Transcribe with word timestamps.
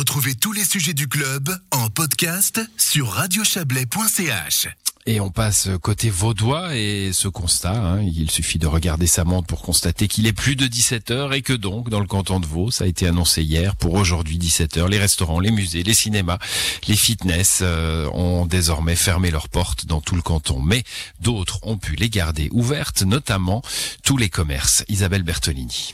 Retrouvez 0.00 0.34
tous 0.34 0.52
les 0.52 0.64
sujets 0.64 0.94
du 0.94 1.08
club 1.08 1.54
en 1.72 1.90
podcast 1.90 2.58
sur 2.78 3.10
radiochablais.ch. 3.10 4.68
Et 5.04 5.20
on 5.20 5.28
passe 5.28 5.68
côté 5.82 6.08
vaudois 6.08 6.74
et 6.74 7.10
ce 7.12 7.28
constat, 7.28 7.74
hein, 7.74 8.00
il 8.00 8.30
suffit 8.30 8.58
de 8.58 8.66
regarder 8.66 9.06
sa 9.06 9.24
montre 9.24 9.46
pour 9.46 9.60
constater 9.60 10.08
qu'il 10.08 10.26
est 10.26 10.32
plus 10.32 10.56
de 10.56 10.66
17 10.66 11.10
heures 11.10 11.34
et 11.34 11.42
que 11.42 11.52
donc 11.52 11.90
dans 11.90 12.00
le 12.00 12.06
canton 12.06 12.40
de 12.40 12.46
Vaud, 12.46 12.70
ça 12.70 12.84
a 12.84 12.86
été 12.86 13.06
annoncé 13.06 13.42
hier 13.42 13.76
pour 13.76 13.92
aujourd'hui 13.92 14.38
17 14.38 14.78
heures, 14.78 14.88
les 14.88 14.98
restaurants, 14.98 15.38
les 15.38 15.50
musées, 15.50 15.82
les 15.82 15.92
cinémas, 15.92 16.38
les 16.88 16.96
fitness 16.96 17.58
euh, 17.60 18.08
ont 18.14 18.46
désormais 18.46 18.96
fermé 18.96 19.30
leurs 19.30 19.50
portes 19.50 19.84
dans 19.84 20.00
tout 20.00 20.16
le 20.16 20.22
canton, 20.22 20.62
mais 20.62 20.82
d'autres 21.20 21.58
ont 21.60 21.76
pu 21.76 21.94
les 21.96 22.08
garder 22.08 22.48
ouvertes, 22.52 23.02
notamment 23.02 23.60
tous 24.02 24.16
les 24.16 24.30
commerces. 24.30 24.82
Isabelle 24.88 25.24
Bertolini. 25.24 25.92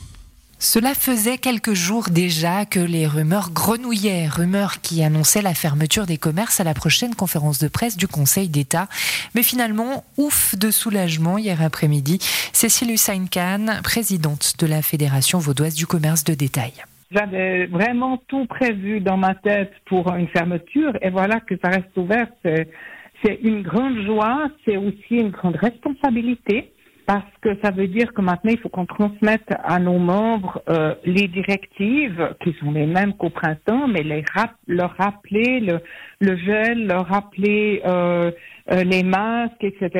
Cela 0.59 0.95
faisait 0.95 1.37
quelques 1.37 1.75
jours 1.75 2.07
déjà 2.11 2.65
que 2.65 2.81
les 2.81 3.07
rumeurs 3.07 3.51
grenouillaient, 3.53 4.27
rumeurs 4.27 4.81
qui 4.81 5.03
annonçaient 5.03 5.43
la 5.43 5.53
fermeture 5.53 6.07
des 6.07 6.17
commerces 6.17 6.61
à 6.61 6.65
la 6.65 6.73
prochaine 6.73 7.15
conférence 7.15 7.59
de 7.59 7.69
presse 7.69 7.99
du 7.99 8.09
Conseil 8.09 8.49
d'État. 8.49 8.89
Mais 9.35 9.43
finalement, 9.43 10.05
ouf 10.17 10.57
de 10.57 10.71
soulagement 10.71 11.37
hier 11.37 11.61
après-midi. 11.61 12.19
Cécile 12.55 12.91
Hussein-Khan, 12.91 13.83
présidente 13.85 14.55
de 14.59 14.67
la 14.67 14.81
Fédération 14.81 15.39
vaudoise 15.39 15.75
du 15.75 15.87
commerce 15.87 16.25
de 16.25 16.33
détail. 16.33 16.73
J'avais 17.11 17.67
vraiment 17.67 18.17
tout 18.27 18.47
prévu 18.47 19.01
dans 19.01 19.19
ma 19.19 19.35
tête 19.35 19.73
pour 19.85 20.11
une 20.15 20.29
fermeture 20.29 20.93
et 21.03 21.11
voilà 21.11 21.39
que 21.41 21.55
ça 21.63 21.69
reste 21.69 21.95
ouvert. 21.97 22.29
C'est 22.43 23.39
une 23.43 23.63
grande 23.63 24.03
joie, 24.07 24.49
c'est 24.65 24.79
aussi 24.79 25.17
une 25.17 25.31
grande 25.31 25.57
responsabilité 25.57 26.73
parce 27.07 27.25
que 27.41 27.57
ça 27.63 27.71
veut 27.71 27.87
dire 27.87 28.13
que 28.13 28.21
maintenant 28.21 28.51
il 28.51 28.59
faut 28.59 28.69
qu'on 28.69 28.85
transmette 28.85 29.49
à 29.63 29.79
nos 29.79 29.99
membres 29.99 30.61
euh, 30.69 30.95
les 31.05 31.29
directives 31.29 32.35
qui 32.43 32.53
sont 32.61 32.73
les 32.73 32.87
mêmes 32.87 33.15
qu'au 33.15 33.31
printemps, 33.31 33.87
mais 33.87 34.03
les 34.03 34.25
leur 34.67 34.97
rappeler 34.97 35.61
le, 35.61 35.81
le 36.21 36.37
gel, 36.37 36.87
leur 36.89 37.07
rappeler 37.07 37.81
euh, 37.87 38.33
euh, 38.73 38.83
les 38.83 39.05
masques, 39.05 39.63
etc. 39.63 39.91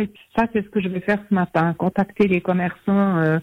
Et 0.00 0.10
ça 0.36 0.46
c'est 0.52 0.62
ce 0.62 0.68
que 0.70 0.80
je 0.80 0.88
vais 0.88 1.00
faire 1.00 1.18
ce 1.28 1.34
matin, 1.34 1.72
contacter 1.74 2.26
les 2.26 2.40
commerçants 2.40 3.18
euh, 3.18 3.38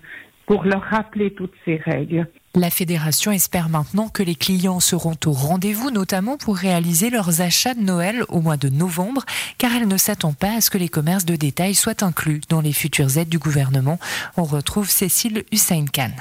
pour 0.45 0.65
leur 0.65 0.81
rappeler 0.81 1.31
toutes 1.33 1.55
ces 1.63 1.77
règles. 1.77 2.27
La 2.55 2.69
fédération 2.69 3.31
espère 3.31 3.67
maintenant 3.67 4.09
que 4.09 4.21
les 4.21 4.35
clients 4.35 4.79
seront 4.79 5.15
au 5.25 5.31
rendez-vous, 5.31 5.89
notamment 5.89 6.37
pour 6.37 6.55
réaliser 6.55 7.09
leurs 7.09 7.41
achats 7.41 7.73
de 7.73 7.81
Noël 7.81 8.21
au 8.29 8.41
mois 8.41 8.57
de 8.57 8.69
novembre, 8.69 9.23
car 9.57 9.71
elle 9.75 9.87
ne 9.87 9.97
s'attend 9.97 10.33
pas 10.33 10.57
à 10.57 10.61
ce 10.61 10.69
que 10.69 10.77
les 10.77 10.87
commerces 10.87 11.25
de 11.25 11.35
détail 11.35 11.73
soient 11.73 12.03
inclus 12.03 12.41
dans 12.49 12.61
les 12.61 12.71
futures 12.71 13.17
aides 13.17 13.29
du 13.29 13.39
gouvernement. 13.39 13.97
On 14.37 14.43
retrouve 14.43 14.87
Cécile 14.87 15.45
Hussein 15.51 15.85
Khan. 15.91 16.13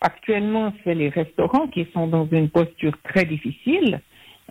Actuellement, 0.00 0.72
c'est 0.82 0.96
les 0.96 1.08
restaurants 1.08 1.68
qui 1.68 1.86
sont 1.94 2.08
dans 2.08 2.26
une 2.32 2.50
posture 2.50 2.96
très 3.04 3.24
difficile. 3.24 4.00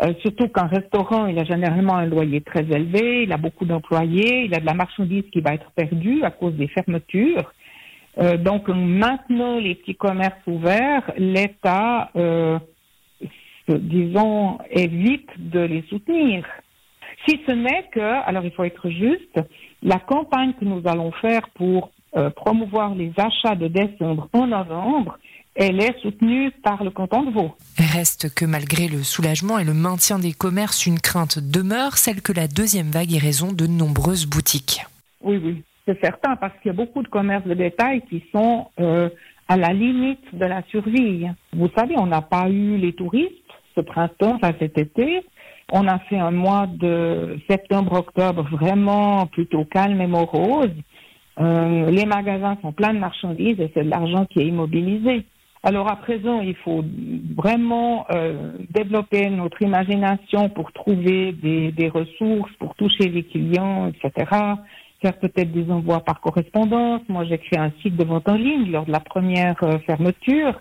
Euh, 0.04 0.14
surtout 0.22 0.48
qu'un 0.48 0.68
restaurant, 0.68 1.26
il 1.26 1.38
a 1.38 1.44
généralement 1.44 1.98
un 1.98 2.06
loyer 2.06 2.40
très 2.40 2.64
élevé, 2.64 3.24
il 3.24 3.34
a 3.34 3.38
beaucoup 3.38 3.66
d'employés, 3.66 4.46
il 4.46 4.56
a 4.56 4.62
de 4.62 4.66
la 4.66 4.74
marchandise 4.74 5.26
qui 5.34 5.42
va 5.42 5.54
être 5.54 5.70
perdue 5.72 6.24
à 6.24 6.32
cause 6.32 6.54
des 6.54 6.70
fermetures. 6.70 7.52
Euh, 8.18 8.38
donc 8.38 8.68
maintenant 8.68 9.60
les 9.60 9.76
petits 9.76 9.96
commerces 9.96 10.46
ouverts, 10.48 11.12
l'État, 11.18 12.10
euh, 12.16 12.60
disons, 13.68 14.58
évite 14.70 15.30
de 15.38 15.60
les 15.60 15.84
soutenir. 15.90 16.46
Si 17.28 17.40
ce 17.46 17.52
n'est 17.52 17.90
que, 17.92 18.28
alors 18.28 18.46
il 18.46 18.52
faut 18.52 18.64
être 18.64 18.90
juste, 18.90 19.40
la 19.82 20.00
campagne 20.00 20.54
que 20.60 20.66
nous 20.66 20.82
allons 20.86 21.12
faire 21.12 21.50
pour 21.56 21.92
euh, 22.16 22.30
promouvoir 22.30 22.96
les 22.96 23.12
achats 23.18 23.56
de 23.56 23.68
décembre 23.68 24.30
en 24.34 24.48
novembre, 24.48 25.18
elle 25.56 25.82
est 25.82 26.00
soutenue 26.02 26.52
par 26.64 26.84
le 26.84 26.92
canton 26.92 27.24
de 27.24 27.32
Vaud. 27.32 27.56
Reste 27.78 28.34
que 28.34 28.46
malgré 28.46 28.88
le 28.88 29.04
soulagement 29.04 29.58
et 29.58 29.64
le 29.64 29.74
maintien 29.74 30.20
des 30.20 30.34
commerces, 30.34 30.86
une 30.86 31.00
crainte 31.00 31.40
demeure, 31.40 31.98
celle 31.98 32.22
que 32.22 32.34
la 32.34 32.48
deuxième 32.48 32.92
vague 32.92 33.14
ait 33.14 33.20
raison 33.20 33.54
de 33.54 33.66
nombreuses 33.66 34.26
boutiques. 34.26 34.82
Oui, 35.22 35.40
oui. 35.44 35.64
C'est 35.88 36.00
certain, 36.04 36.36
parce 36.36 36.54
qu'il 36.60 36.72
y 36.72 36.76
a 36.76 36.78
beaucoup 36.78 37.04
de 37.04 37.08
commerces 37.08 37.46
de 37.46 37.54
détail 37.54 38.02
qui 38.10 38.24
sont 38.32 38.68
euh, 38.80 39.10
à 39.48 39.56
la 39.56 39.72
limite 39.72 40.34
de 40.34 40.46
la 40.46 40.64
survie. 40.70 41.28
Vous 41.54 41.70
savez, 41.78 41.96
on 41.98 42.08
n'a 42.08 42.22
pas 42.22 42.50
eu 42.50 42.78
les 42.78 42.94
touristes 42.94 43.34
ce 43.76 43.82
printemps, 43.82 44.36
enfin 44.36 44.54
cet 44.60 44.78
été. 44.78 45.22
On 45.72 45.88
a 45.88 46.00
fait 46.00 46.18
un 46.18 46.32
mois 46.32 46.68
de 46.68 47.38
septembre-octobre 47.50 48.48
vraiment 48.52 49.28
plutôt 49.28 49.66
calme 49.66 50.02
et 50.02 50.08
morose. 50.08 50.72
Euh, 51.40 51.92
les 51.92 52.06
magasins 52.06 52.58
sont 52.62 52.72
pleins 52.72 52.94
de 52.94 53.00
marchandises 53.00 53.60
et 53.60 53.70
c'est 53.74 53.84
de 53.84 53.90
l'argent 53.90 54.26
qui 54.26 54.40
est 54.40 54.48
immobilisé. 54.48 55.26
Alors 55.64 55.92
à 55.92 55.98
présent, 55.98 56.42
il 56.42 56.56
faut 56.56 56.84
vraiment 57.36 58.06
euh, 58.12 58.54
développer 58.70 59.30
notre 59.30 59.62
imagination 59.62 60.50
pour 60.50 60.72
trouver 60.72 61.32
des, 61.34 61.72
des 61.72 61.90
ressources, 61.90 62.52
pour 62.60 62.76
toucher 62.76 63.10
les 63.10 63.24
clients, 63.24 63.90
etc 63.90 64.56
faire 65.02 65.18
peut-être 65.20 65.52
des 65.52 65.72
envois 65.72 66.02
par 66.02 66.22
correspondance. 66.22 67.02
Moi, 67.08 67.26
j'ai 67.26 67.38
créé 67.38 67.60
un 67.60 67.72
site 67.82 67.96
de 67.96 68.04
vente 68.04 68.28
en 68.28 68.36
ligne 68.36 68.72
lors 68.72 68.86
de 68.86 68.92
la 68.92 69.00
première 69.00 69.62
euh, 69.64 69.78
fermeture 69.80 70.60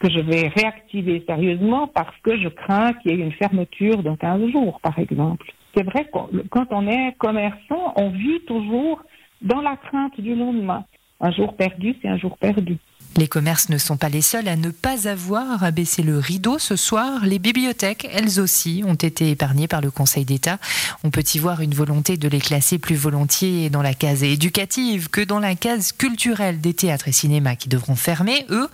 que 0.00 0.10
je 0.10 0.20
vais 0.20 0.48
réactiver 0.48 1.24
sérieusement 1.26 1.86
parce 1.88 2.16
que 2.22 2.36
je 2.38 2.48
crains 2.48 2.92
qu'il 2.94 3.12
y 3.12 3.14
ait 3.14 3.24
une 3.24 3.32
fermeture 3.32 4.02
dans 4.02 4.16
15 4.16 4.50
jours, 4.50 4.80
par 4.80 4.98
exemple. 4.98 5.50
C'est 5.74 5.84
vrai 5.84 6.04
que 6.04 6.42
quand 6.48 6.66
on 6.70 6.86
est 6.86 7.16
commerçant, 7.18 7.94
on 7.96 8.10
vit 8.10 8.40
toujours 8.46 9.02
dans 9.42 9.60
la 9.60 9.76
crainte 9.76 10.20
du 10.20 10.34
lendemain. 10.34 10.84
Un 11.20 11.30
jour 11.32 11.56
perdu, 11.56 11.94
c'est 12.02 12.08
un 12.08 12.18
jour 12.18 12.36
perdu. 12.38 12.76
Les 13.16 13.28
commerces 13.28 13.68
ne 13.68 13.78
sont 13.78 13.96
pas 13.96 14.08
les 14.08 14.22
seuls 14.22 14.48
à 14.48 14.56
ne 14.56 14.70
pas 14.70 15.08
avoir 15.08 15.62
abaissé 15.62 16.02
le 16.02 16.18
rideau 16.18 16.58
ce 16.58 16.74
soir. 16.74 17.24
Les 17.24 17.38
bibliothèques, 17.38 18.08
elles 18.12 18.40
aussi, 18.40 18.82
ont 18.84 18.94
été 18.94 19.30
épargnées 19.30 19.68
par 19.68 19.80
le 19.80 19.92
Conseil 19.92 20.24
d'État. 20.24 20.58
On 21.04 21.10
peut 21.10 21.22
y 21.34 21.38
voir 21.38 21.60
une 21.60 21.74
volonté 21.74 22.16
de 22.16 22.28
les 22.28 22.40
classer 22.40 22.78
plus 22.78 22.96
volontiers 22.96 23.70
dans 23.70 23.82
la 23.82 23.94
case 23.94 24.24
éducative 24.24 25.10
que 25.10 25.20
dans 25.20 25.38
la 25.38 25.54
case 25.54 25.92
culturelle 25.92 26.60
des 26.60 26.74
théâtres 26.74 27.06
et 27.06 27.12
cinémas 27.12 27.54
qui 27.54 27.68
devront 27.68 27.94
fermer, 27.94 28.46
eux. 28.50 28.68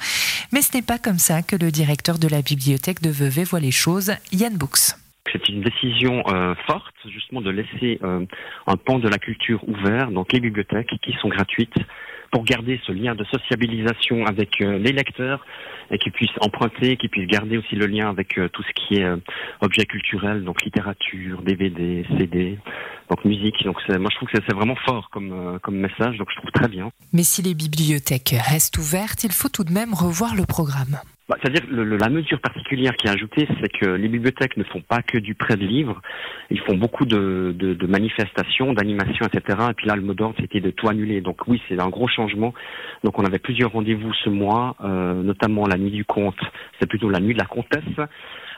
Mais 0.52 0.62
ce 0.62 0.74
n'est 0.74 0.82
pas 0.82 0.98
comme 0.98 1.18
ça 1.18 1.42
que 1.42 1.56
le 1.56 1.70
directeur 1.70 2.18
de 2.18 2.28
la 2.28 2.40
bibliothèque 2.40 3.02
de 3.02 3.10
Vevey 3.10 3.44
voit 3.44 3.60
les 3.60 3.70
choses, 3.70 4.12
Yann 4.32 4.56
Books. 4.56 4.96
C'est 5.30 5.48
une 5.48 5.60
décision 5.60 6.24
euh, 6.28 6.54
forte, 6.66 6.94
justement, 7.12 7.40
de 7.40 7.50
laisser 7.50 8.00
euh, 8.02 8.24
un 8.66 8.76
pan 8.76 8.98
de 8.98 9.08
la 9.08 9.18
culture 9.18 9.62
ouvert, 9.68 10.10
donc 10.10 10.32
les 10.32 10.40
bibliothèques 10.40 10.94
qui 11.02 11.12
sont 11.20 11.28
gratuites, 11.28 11.76
pour 12.30 12.44
garder 12.44 12.80
ce 12.86 12.92
lien 12.92 13.14
de 13.14 13.24
sociabilisation 13.24 14.24
avec 14.26 14.60
euh, 14.60 14.78
les 14.78 14.92
lecteurs 14.92 15.44
et 15.90 15.98
qu'ils 15.98 16.12
puissent 16.12 16.30
emprunter, 16.40 16.96
qu'ils 16.96 17.10
puissent 17.10 17.26
garder 17.26 17.58
aussi 17.58 17.74
le 17.74 17.86
lien 17.86 18.08
avec 18.08 18.38
euh, 18.38 18.48
tout 18.48 18.62
ce 18.62 18.72
qui 18.74 19.00
est 19.00 19.04
euh, 19.04 19.16
objet 19.60 19.84
culturel, 19.84 20.44
donc 20.44 20.62
littérature, 20.62 21.42
DVD, 21.42 22.04
CD, 22.16 22.58
donc 23.08 23.24
musique. 23.24 23.62
Donc 23.64 23.76
moi 23.88 24.08
je 24.10 24.16
trouve 24.16 24.28
que 24.28 24.38
c'est 24.46 24.54
vraiment 24.54 24.76
fort 24.76 25.10
comme, 25.10 25.58
comme 25.62 25.76
message, 25.76 26.16
donc 26.18 26.28
je 26.30 26.36
trouve 26.36 26.50
très 26.52 26.68
bien. 26.68 26.90
Mais 27.12 27.24
si 27.24 27.42
les 27.42 27.54
bibliothèques 27.54 28.34
restent 28.48 28.78
ouvertes, 28.78 29.24
il 29.24 29.32
faut 29.32 29.48
tout 29.48 29.64
de 29.64 29.72
même 29.72 29.94
revoir 29.94 30.34
le 30.34 30.46
programme. 30.46 30.98
Bah, 31.30 31.36
C'est-à-dire 31.40 31.62
le, 31.70 31.96
la 31.96 32.08
mesure 32.08 32.40
particulière 32.40 32.96
qui 32.96 33.06
est 33.06 33.10
ajoutée, 33.10 33.46
c'est 33.60 33.68
que 33.68 33.86
les 33.88 34.08
bibliothèques 34.08 34.56
ne 34.56 34.64
font 34.64 34.80
pas 34.80 35.00
que 35.00 35.16
du 35.16 35.36
prêt 35.36 35.54
de 35.54 35.64
livres, 35.64 36.02
ils 36.50 36.58
font 36.58 36.76
beaucoup 36.76 37.04
de, 37.04 37.54
de, 37.56 37.72
de 37.72 37.86
manifestations, 37.86 38.72
d'animations, 38.72 39.26
etc. 39.32 39.58
Et 39.70 39.74
puis 39.74 39.86
là, 39.86 39.94
le 39.94 40.02
mot 40.02 40.12
d'ordre, 40.12 40.34
c'était 40.40 40.58
de 40.58 40.72
tout 40.72 40.88
annuler. 40.88 41.20
Donc 41.20 41.46
oui, 41.46 41.62
c'est 41.68 41.80
un 41.80 41.88
gros 41.88 42.08
changement. 42.08 42.52
Donc 43.04 43.16
on 43.20 43.24
avait 43.24 43.38
plusieurs 43.38 43.70
rendez-vous 43.70 44.12
ce 44.24 44.28
mois, 44.28 44.74
euh, 44.82 45.22
notamment 45.22 45.68
la 45.68 45.78
nuit 45.78 45.92
du 45.92 46.04
conte, 46.04 46.40
c'est 46.80 46.88
plutôt 46.88 47.08
la 47.08 47.20
nuit 47.20 47.34
de 47.34 47.38
la 47.38 47.46
comtesse 47.46 47.84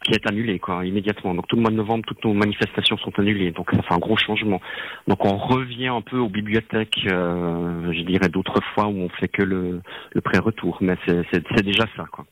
qui 0.05 0.15
est 0.15 0.27
annulée 0.27 0.59
quoi 0.59 0.87
immédiatement. 0.87 1.35
Donc 1.35 1.47
tout 1.49 1.57
le 1.57 1.63
mois 1.63 1.71
de 1.71 1.77
novembre, 1.77 2.05
toutes 2.07 2.25
nos 2.25 2.33
manifestations 2.33 2.97
sont 2.97 3.13
annulées. 3.19 3.51
Donc 3.51 3.71
ça 3.71 3.83
fait 3.83 3.95
un 3.95 3.99
gros 3.99 4.17
changement. 4.17 4.63
Donc 5.09 5.27
on 5.27 5.37
revient 5.37 5.89
un 5.89 6.01
peu 6.01 6.17
aux 6.17 6.31
bibliothèques, 6.31 7.07
euh, 7.13 7.93
je 7.93 8.01
dirais 8.01 8.31
d'autres 8.31 8.61
fois 8.75 8.87
où 8.87 8.97
on 8.97 9.11
fait 9.11 9.29
que 9.29 9.43
le, 9.43 9.83
le 10.13 10.21
pré-retour, 10.23 10.79
mais 10.81 10.97
c'est 11.07 11.63
déjà 11.63 11.85
ça 11.99 12.07
quoi. 12.11 12.25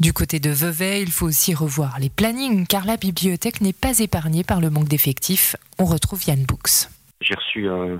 Du 0.00 0.12
côté 0.12 0.40
de 0.40 0.50
Vevey, 0.50 1.02
il 1.02 1.10
faut 1.12 1.26
aussi 1.26 1.54
revoir 1.54 1.98
les 2.00 2.10
plannings 2.10 2.66
car 2.66 2.84
la 2.84 2.96
bibliothèque 2.96 3.60
n'est 3.60 3.72
pas 3.72 4.00
épargnée 4.00 4.42
par 4.42 4.60
le 4.60 4.68
manque 4.68 4.88
d'effectifs. 4.88 5.54
On 5.78 5.84
retrouve 5.84 6.24
Yann 6.26 6.42
Books. 6.42 6.88
J'ai 7.20 7.34
reçu 7.34 7.68
euh, 7.68 7.96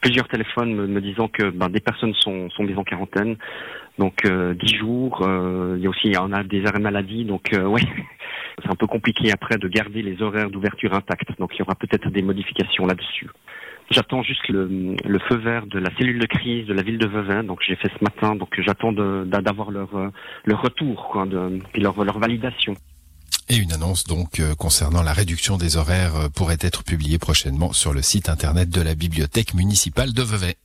plusieurs 0.00 0.28
téléphones 0.28 0.74
me, 0.74 1.00
disant 1.00 1.28
que 1.28 1.50
ben, 1.50 1.68
des 1.68 1.80
personnes 1.80 2.14
sont, 2.14 2.48
mises 2.60 2.78
en 2.78 2.84
quarantaine, 2.84 3.36
donc 3.98 4.24
euh, 4.24 4.54
10 4.54 4.76
jours. 4.76 5.22
Euh, 5.22 5.74
il 5.78 5.84
y 5.84 5.86
a 5.86 5.90
aussi 5.90 6.14
a 6.14 6.42
des 6.42 6.66
arrêts 6.66 6.80
maladie, 6.80 7.24
donc 7.24 7.52
euh, 7.54 7.76
c'est 8.62 8.70
un 8.70 8.74
peu 8.74 8.86
compliqué 8.86 9.32
après 9.32 9.56
de 9.56 9.68
garder 9.68 10.02
les 10.02 10.20
horaires 10.22 10.50
d'ouverture 10.50 10.94
intacts. 10.94 11.38
Donc 11.38 11.54
il 11.54 11.60
y 11.60 11.62
aura 11.62 11.74
peut-être 11.74 12.08
des 12.10 12.22
modifications 12.22 12.86
là-dessus. 12.86 13.28
J'attends 13.90 14.22
juste 14.22 14.48
le, 14.48 14.96
le, 15.04 15.18
feu 15.28 15.36
vert 15.36 15.66
de 15.66 15.78
la 15.78 15.94
cellule 15.96 16.18
de 16.18 16.26
crise 16.26 16.66
de 16.66 16.74
la 16.74 16.82
ville 16.82 16.98
de 16.98 17.06
Vevey. 17.06 17.42
Donc 17.44 17.60
j'ai 17.66 17.76
fait 17.76 17.90
ce 17.96 18.02
matin. 18.02 18.34
Donc 18.34 18.54
j'attends 18.58 18.92
d'avoir 18.92 19.70
leur, 19.70 19.90
leur 20.44 20.62
retour, 20.62 21.08
quoi, 21.10 21.24
de, 21.26 21.60
puis 21.72 21.82
leur, 21.82 22.02
leur 22.04 22.18
validation. 22.18 22.76
Et 23.48 23.56
une 23.56 23.72
annonce 23.72 24.04
donc 24.04 24.40
euh, 24.40 24.54
concernant 24.56 25.02
la 25.02 25.12
réduction 25.12 25.56
des 25.56 25.76
horaires 25.76 26.16
euh, 26.16 26.28
pourrait 26.28 26.58
être 26.60 26.82
publiée 26.82 27.18
prochainement 27.18 27.72
sur 27.72 27.92
le 27.92 28.02
site 28.02 28.28
internet 28.28 28.70
de 28.70 28.80
la 28.80 28.96
bibliothèque 28.96 29.54
municipale 29.54 30.12
de 30.12 30.22
Vevey. 30.22 30.56